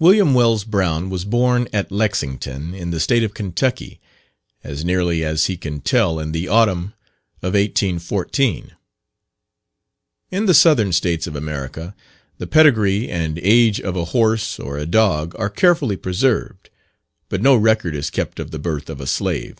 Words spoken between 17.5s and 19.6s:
record is kept of the birth of a slave.